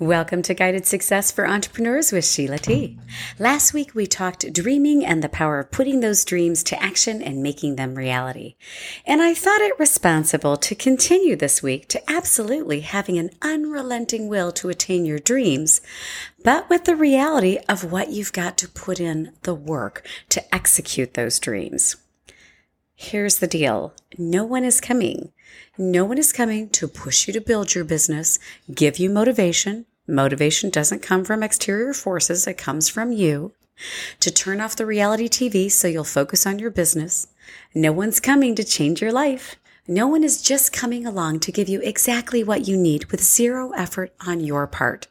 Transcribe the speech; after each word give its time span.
Welcome 0.00 0.42
to 0.42 0.54
Guided 0.54 0.86
Success 0.86 1.32
for 1.32 1.44
Entrepreneurs 1.44 2.12
with 2.12 2.24
Sheila 2.24 2.58
T. 2.58 2.96
Last 3.40 3.74
week 3.74 3.96
we 3.96 4.06
talked 4.06 4.52
dreaming 4.52 5.04
and 5.04 5.24
the 5.24 5.28
power 5.28 5.58
of 5.58 5.72
putting 5.72 5.98
those 5.98 6.24
dreams 6.24 6.62
to 6.64 6.80
action 6.80 7.20
and 7.20 7.42
making 7.42 7.74
them 7.74 7.96
reality. 7.96 8.54
And 9.04 9.20
I 9.20 9.34
thought 9.34 9.60
it 9.60 9.76
responsible 9.76 10.56
to 10.56 10.76
continue 10.76 11.34
this 11.34 11.64
week 11.64 11.88
to 11.88 12.08
absolutely 12.08 12.82
having 12.82 13.18
an 13.18 13.30
unrelenting 13.42 14.28
will 14.28 14.52
to 14.52 14.68
attain 14.68 15.04
your 15.04 15.18
dreams, 15.18 15.80
but 16.44 16.70
with 16.70 16.84
the 16.84 16.94
reality 16.94 17.58
of 17.68 17.90
what 17.90 18.10
you've 18.10 18.32
got 18.32 18.56
to 18.58 18.68
put 18.68 19.00
in 19.00 19.32
the 19.42 19.54
work 19.54 20.06
to 20.28 20.54
execute 20.54 21.14
those 21.14 21.40
dreams. 21.40 21.96
Here's 22.94 23.38
the 23.38 23.48
deal. 23.48 23.94
No 24.16 24.44
one 24.44 24.62
is 24.62 24.80
coming. 24.80 25.32
No 25.76 26.04
one 26.04 26.18
is 26.18 26.32
coming 26.32 26.68
to 26.70 26.88
push 26.88 27.26
you 27.26 27.32
to 27.32 27.40
build 27.40 27.74
your 27.74 27.84
business, 27.84 28.38
give 28.72 28.98
you 28.98 29.08
motivation. 29.08 29.86
Motivation 30.08 30.70
doesn't 30.70 31.02
come 31.02 31.22
from 31.22 31.42
exterior 31.42 31.92
forces. 31.92 32.46
It 32.46 32.56
comes 32.56 32.88
from 32.88 33.12
you 33.12 33.52
to 34.20 34.30
turn 34.30 34.60
off 34.60 34.74
the 34.74 34.86
reality 34.86 35.28
TV 35.28 35.70
so 35.70 35.86
you'll 35.86 36.02
focus 36.02 36.46
on 36.46 36.58
your 36.58 36.70
business. 36.70 37.26
No 37.74 37.92
one's 37.92 38.18
coming 38.18 38.54
to 38.54 38.64
change 38.64 39.02
your 39.02 39.12
life. 39.12 39.56
No 39.86 40.06
one 40.06 40.24
is 40.24 40.42
just 40.42 40.72
coming 40.72 41.06
along 41.06 41.40
to 41.40 41.52
give 41.52 41.68
you 41.68 41.80
exactly 41.82 42.42
what 42.42 42.66
you 42.66 42.76
need 42.76 43.06
with 43.06 43.22
zero 43.22 43.72
effort 43.72 44.14
on 44.26 44.40
your 44.40 44.66
part. 44.66 45.08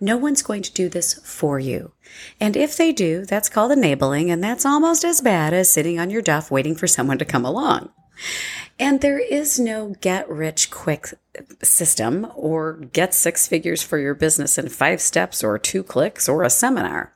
No 0.00 0.16
one's 0.16 0.42
going 0.42 0.62
to 0.62 0.72
do 0.72 0.88
this 0.88 1.14
for 1.14 1.58
you. 1.58 1.92
And 2.38 2.56
if 2.56 2.76
they 2.76 2.92
do, 2.92 3.24
that's 3.24 3.48
called 3.48 3.72
enabling, 3.72 4.30
and 4.30 4.42
that's 4.44 4.64
almost 4.64 5.04
as 5.04 5.20
bad 5.20 5.52
as 5.52 5.70
sitting 5.70 5.98
on 5.98 6.10
your 6.10 6.22
duff 6.22 6.50
waiting 6.50 6.74
for 6.74 6.86
someone 6.86 7.18
to 7.18 7.24
come 7.24 7.44
along. 7.44 7.90
And 8.78 9.00
there 9.00 9.18
is 9.18 9.58
no 9.58 9.94
get 10.00 10.28
rich 10.28 10.70
quick 10.70 11.14
system 11.62 12.26
or 12.34 12.74
get 12.74 13.14
six 13.14 13.48
figures 13.48 13.82
for 13.82 13.98
your 13.98 14.14
business 14.14 14.58
in 14.58 14.68
five 14.68 15.00
steps 15.00 15.42
or 15.42 15.58
two 15.58 15.82
clicks 15.82 16.28
or 16.28 16.42
a 16.42 16.50
seminar. 16.50 17.12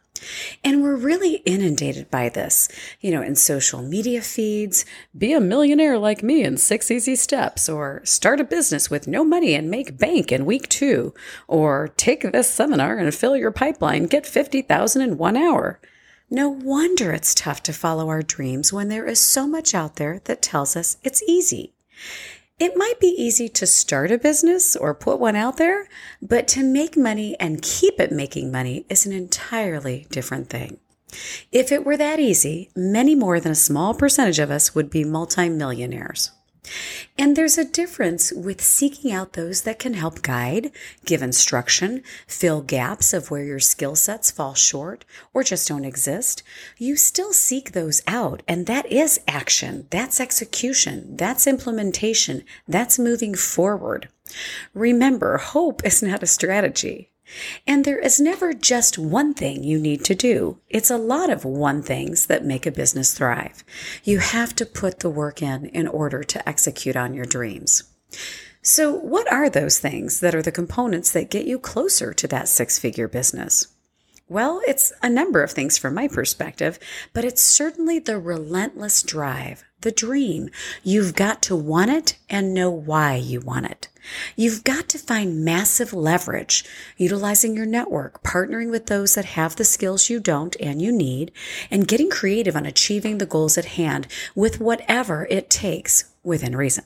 And 0.65 0.83
we're 0.83 0.97
really 0.97 1.37
inundated 1.47 2.11
by 2.11 2.29
this, 2.29 2.69
you 3.01 3.11
know, 3.11 3.23
in 3.23 3.37
social 3.37 3.83
media 3.83 4.21
feeds, 4.21 4.85
be 5.17 5.33
a 5.33 5.41
millionaire 5.41 5.99
like 5.99 6.23
me 6.23 6.45
in 6.45 6.57
six 6.57 6.91
easy 6.91 7.17
steps, 7.17 7.69
or 7.69 8.03
start 8.05 8.41
a 8.41 8.45
business 8.45 8.91
with 8.91 9.09
no 9.09 9.25
money 9.25 9.55
and 9.55 9.71
make 9.71 9.99
bank 9.99 10.31
in 10.31 10.45
week 10.45 10.69
two, 10.69 11.15
or 11.49 11.89
take 11.97 12.23
this 12.33 12.51
seminar 12.51 12.99
and 12.99 13.15
fill 13.15 13.37
your 13.37 13.51
pipeline, 13.51 14.05
get 14.05 14.27
50,000 14.27 15.01
in 15.03 15.17
one 15.17 15.37
hour. 15.37 15.81
No 16.33 16.49
wonder 16.49 17.11
it's 17.11 17.35
tough 17.35 17.61
to 17.65 17.73
follow 17.73 18.09
our 18.09 18.23
dreams 18.23 18.73
when 18.73 18.89
there 18.89 19.07
is 19.07 19.19
so 19.19 19.49
much 19.49 19.75
out 19.75 19.97
there 19.97 20.21
that 20.25 20.41
tells 20.41 20.77
us 20.77 20.97
it's 21.03 21.25
easy. 21.25 21.73
It 22.61 22.77
might 22.77 23.01
be 23.01 23.09
easy 23.09 23.49
to 23.49 23.67
start 23.67 24.13
a 24.13 24.19
business 24.19 24.77
or 24.77 24.95
put 24.95 25.19
one 25.19 25.35
out 25.35 25.57
there, 25.57 25.89
but 26.23 26.47
to 26.49 26.63
make 26.63 26.97
money 26.97 27.35
and 27.41 27.63
keep 27.63 27.99
it 27.99 28.13
making 28.13 28.53
money 28.53 28.87
is 28.89 29.07
an 29.07 29.13
entirely 29.13 30.07
different 30.11 30.49
thing. 30.51 30.79
If 31.51 31.73
it 31.73 31.85
were 31.85 31.97
that 31.97 32.21
easy, 32.21 32.71
many 32.77 33.17
more 33.17 33.41
than 33.41 33.51
a 33.51 33.57
small 33.57 33.93
percentage 33.93 34.39
of 34.39 34.53
us 34.53 34.73
would 34.73 34.89
be 34.89 35.03
multimillionaires. 35.03 36.31
And 37.19 37.37
there's 37.37 37.59
a 37.59 37.65
difference 37.65 38.33
with 38.33 38.61
seeking 38.61 39.13
out 39.13 39.33
those 39.33 39.63
that 39.63 39.79
can 39.79 39.95
help 39.95 40.23
guide, 40.23 40.71
give 41.05 41.23
instruction, 41.23 42.03
fill 42.27 42.61
gaps 42.61 43.13
of 43.13 43.31
where 43.31 43.45
your 43.45 43.61
skill 43.61 43.97
sets 43.97 44.31
fall 44.31 44.55
short 44.55 45.05
or 45.33 45.43
just 45.43 45.69
don't 45.69 45.85
exist. 45.85 46.43
You 46.79 46.97
still 46.97 47.33
seek 47.33 47.73
those 47.73 48.03
out, 48.07 48.43
and 48.47 48.67
that 48.67 48.87
is 48.87 49.21
action. 49.27 49.87
That's 49.91 50.21
execution. 50.21 51.17
That's 51.17 51.47
implementation. 51.47 52.45
That's 52.69 52.99
moving 52.99 53.35
forward. 53.35 54.09
Remember, 54.75 55.39
hope 55.39 55.85
is 55.85 56.03
not 56.03 56.23
a 56.23 56.27
strategy. 56.27 57.11
And 57.67 57.85
there 57.85 57.99
is 57.99 58.21
never 58.21 58.53
just 58.53 58.99
one 58.99 59.35
thing 59.35 59.63
you 59.63 59.79
need 59.79 60.05
to 60.05 60.15
do. 60.15 60.59
It's 60.69 60.91
a 60.91 60.97
lot 60.97 61.31
of 61.31 61.45
one 61.45 61.83
things 61.83 62.27
that 62.27 62.45
make 62.45 62.67
a 62.67 62.73
business 62.73 63.15
thrive. 63.15 63.65
You 64.05 64.19
have 64.19 64.55
to 64.57 64.67
put 64.67 65.01
the 65.01 65.11
work 65.11 65.43
in 65.43 65.67
in 65.67 65.87
order 65.87 66.23
to 66.25 66.49
execute 66.49 66.97
on 66.97 67.15
your 67.15 67.27
dreams. 67.27 67.85
So, 68.63 68.93
what 68.93 69.31
are 69.33 69.49
those 69.49 69.79
things 69.79 70.21
that 70.21 70.35
are 70.35 70.43
the 70.43 70.53
components 70.53 71.13
that 71.13 71.31
get 71.31 71.47
you 71.47 71.59
closer 71.59 72.13
to 72.13 72.29
that 72.29 72.49
six 72.49 72.79
figure 72.79 73.09
business? 73.09 73.69
Well, 74.29 74.61
it's 74.67 74.93
a 75.03 75.09
number 75.09 75.43
of 75.43 75.51
things 75.51 75.79
from 75.79 75.95
my 75.95 76.07
perspective, 76.07 76.79
but 77.13 77.25
it's 77.25 77.41
certainly 77.41 77.99
the 77.99 78.19
relentless 78.19 79.03
drive, 79.03 79.65
the 79.83 79.91
dream. 79.91 80.51
You've 80.83 81.15
got 81.15 81.43
to 81.43 81.57
want 81.57 81.91
it 81.91 82.17
and 82.29 82.55
know 82.55 82.71
why 82.71 83.17
you 83.17 83.41
want 83.41 83.67
it. 83.67 83.89
You've 84.37 84.65
got 84.65 84.89
to 84.91 84.99
find 84.99 85.45
massive 85.45 85.93
leverage, 85.93 86.65
utilizing 86.97 87.55
your 87.57 87.67
network, 87.67 88.23
partnering 88.23 88.71
with 88.71 88.87
those 88.87 89.15
that 89.15 89.25
have 89.25 89.57
the 89.57 89.65
skills 89.65 90.09
you 90.09 90.21
don't 90.21 90.57
and 90.61 90.81
you 90.81 90.93
need, 90.93 91.33
and 91.71 91.89
getting 91.89 92.11
creative 92.11 92.57
on 92.57 92.67
achieving 92.67 93.19
the 93.19 93.27
goals 93.27 93.59
at 93.59 93.67
hand 93.67 94.07
with 94.35 94.61
whatever 94.61 95.27
it 95.31 95.51
takes 95.51 96.13
within 96.23 96.57
reason. 96.57 96.85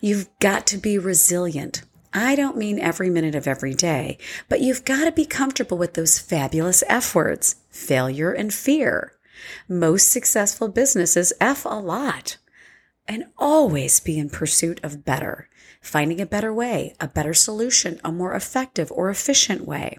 You've 0.00 0.28
got 0.38 0.66
to 0.68 0.76
be 0.76 0.98
resilient, 0.98 1.82
I 2.18 2.34
don't 2.34 2.56
mean 2.56 2.78
every 2.78 3.10
minute 3.10 3.34
of 3.34 3.46
every 3.46 3.74
day, 3.74 4.16
but 4.48 4.62
you've 4.62 4.86
got 4.86 5.04
to 5.04 5.12
be 5.12 5.26
comfortable 5.26 5.76
with 5.76 5.92
those 5.92 6.18
fabulous 6.18 6.82
F 6.88 7.14
words 7.14 7.56
failure 7.68 8.32
and 8.32 8.54
fear. 8.54 9.12
Most 9.68 10.10
successful 10.10 10.68
businesses 10.68 11.32
F 11.40 11.64
a 11.64 11.78
lot. 11.78 12.38
And 13.08 13.26
always 13.38 14.00
be 14.00 14.18
in 14.18 14.30
pursuit 14.30 14.80
of 14.82 15.04
better, 15.04 15.48
finding 15.80 16.20
a 16.20 16.26
better 16.26 16.52
way, 16.52 16.94
a 17.00 17.06
better 17.06 17.34
solution, 17.34 18.00
a 18.02 18.10
more 18.10 18.34
effective 18.34 18.90
or 18.90 19.10
efficient 19.10 19.64
way. 19.64 19.98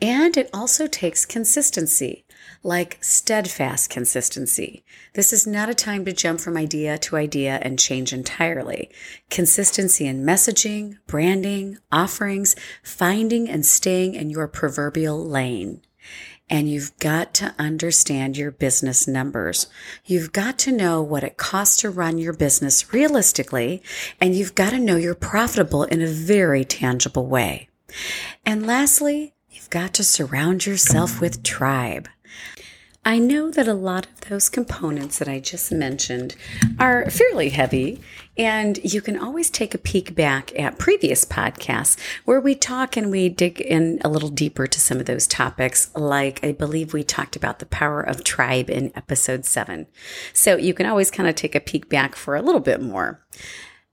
And 0.00 0.36
it 0.36 0.50
also 0.52 0.86
takes 0.86 1.24
consistency 1.24 2.26
like 2.62 2.98
steadfast 3.00 3.90
consistency. 3.90 4.84
This 5.14 5.32
is 5.32 5.46
not 5.46 5.68
a 5.68 5.74
time 5.74 6.04
to 6.04 6.12
jump 6.12 6.40
from 6.40 6.56
idea 6.56 6.98
to 6.98 7.16
idea 7.16 7.58
and 7.62 7.78
change 7.78 8.12
entirely. 8.12 8.90
Consistency 9.30 10.06
in 10.06 10.24
messaging, 10.24 10.96
branding, 11.06 11.78
offerings, 11.92 12.56
finding 12.82 13.48
and 13.48 13.64
staying 13.64 14.14
in 14.14 14.30
your 14.30 14.48
proverbial 14.48 15.24
lane. 15.24 15.80
And 16.48 16.70
you've 16.70 16.96
got 16.98 17.34
to 17.34 17.54
understand 17.58 18.36
your 18.36 18.52
business 18.52 19.08
numbers. 19.08 19.66
You've 20.04 20.32
got 20.32 20.58
to 20.60 20.72
know 20.72 21.02
what 21.02 21.24
it 21.24 21.36
costs 21.36 21.78
to 21.78 21.90
run 21.90 22.18
your 22.18 22.32
business 22.32 22.92
realistically, 22.92 23.82
and 24.20 24.34
you've 24.34 24.54
got 24.54 24.70
to 24.70 24.78
know 24.78 24.96
you're 24.96 25.14
profitable 25.14 25.82
in 25.84 26.02
a 26.02 26.06
very 26.06 26.64
tangible 26.64 27.26
way. 27.26 27.68
And 28.44 28.66
lastly, 28.66 29.34
you've 29.50 29.70
got 29.70 29.92
to 29.94 30.04
surround 30.04 30.66
yourself 30.66 31.20
with 31.20 31.42
tribe. 31.42 32.08
I 33.06 33.20
know 33.20 33.52
that 33.52 33.68
a 33.68 33.72
lot 33.72 34.06
of 34.06 34.22
those 34.22 34.48
components 34.48 35.20
that 35.20 35.28
I 35.28 35.38
just 35.38 35.70
mentioned 35.70 36.34
are 36.76 37.08
fairly 37.08 37.50
heavy, 37.50 38.00
and 38.36 38.80
you 38.82 39.00
can 39.00 39.16
always 39.16 39.48
take 39.48 39.76
a 39.76 39.78
peek 39.78 40.16
back 40.16 40.50
at 40.58 40.80
previous 40.80 41.24
podcasts 41.24 41.96
where 42.24 42.40
we 42.40 42.56
talk 42.56 42.96
and 42.96 43.08
we 43.08 43.28
dig 43.28 43.60
in 43.60 44.00
a 44.02 44.08
little 44.08 44.28
deeper 44.28 44.66
to 44.66 44.80
some 44.80 44.98
of 44.98 45.06
those 45.06 45.28
topics. 45.28 45.88
Like 45.94 46.44
I 46.44 46.50
believe 46.50 46.92
we 46.92 47.04
talked 47.04 47.36
about 47.36 47.60
the 47.60 47.66
power 47.66 48.00
of 48.00 48.24
tribe 48.24 48.68
in 48.68 48.90
episode 48.96 49.44
seven. 49.44 49.86
So 50.32 50.56
you 50.56 50.74
can 50.74 50.86
always 50.86 51.12
kind 51.12 51.28
of 51.28 51.36
take 51.36 51.54
a 51.54 51.60
peek 51.60 51.88
back 51.88 52.16
for 52.16 52.34
a 52.34 52.42
little 52.42 52.60
bit 52.60 52.82
more. 52.82 53.24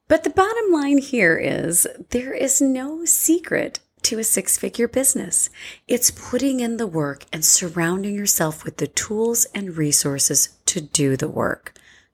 But 0.07 0.23
the 0.23 0.31
bottom 0.31 0.71
line 0.71 0.97
here 0.97 1.37
is 1.37 1.85
there 2.09 2.33
is 2.33 2.61
no 2.61 3.05
secret 3.05 3.79
to 4.03 4.19
a 4.19 4.23
six 4.23 4.57
figure 4.57 4.87
business. 4.87 5.49
It's 5.87 6.11
putting 6.11 6.59
in 6.59 6.77
the 6.77 6.87
work 6.87 7.25
and 7.31 7.43
surrounding 7.43 8.15
yourself 8.15 8.63
with 8.63 8.77
the 8.77 8.87
tools 8.87 9.45
and 9.55 9.77
resources 9.77 10.49
to 10.67 10.81
do 10.81 11.17
the 11.17 11.29
work. 11.29 11.73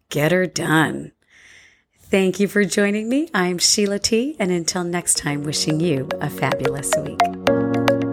Get 0.09 0.31
her 0.31 0.45
done. 0.45 1.11
Thank 2.09 2.39
you 2.39 2.47
for 2.47 2.65
joining 2.65 3.07
me. 3.07 3.29
I'm 3.33 3.59
Sheila 3.59 3.99
T. 3.99 4.35
And 4.39 4.51
until 4.51 4.83
next 4.83 5.17
time, 5.17 5.43
wishing 5.43 5.79
you 5.79 6.09
a 6.19 6.29
fabulous 6.29 6.91
week. 6.97 8.08